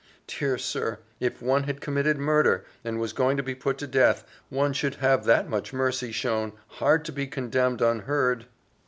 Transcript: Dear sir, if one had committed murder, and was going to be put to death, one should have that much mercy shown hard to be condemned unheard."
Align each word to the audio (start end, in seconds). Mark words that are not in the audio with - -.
Dear 0.25 0.57
sir, 0.57 0.97
if 1.19 1.43
one 1.43 1.65
had 1.65 1.79
committed 1.79 2.17
murder, 2.17 2.65
and 2.83 2.99
was 2.99 3.13
going 3.13 3.37
to 3.37 3.43
be 3.43 3.53
put 3.53 3.77
to 3.77 3.85
death, 3.85 4.23
one 4.49 4.73
should 4.73 4.95
have 4.95 5.25
that 5.25 5.47
much 5.47 5.73
mercy 5.73 6.11
shown 6.11 6.53
hard 6.65 7.05
to 7.05 7.11
be 7.11 7.27
condemned 7.27 7.83
unheard." 7.83 8.47